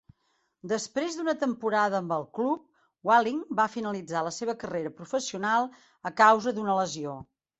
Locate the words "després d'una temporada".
0.69-1.97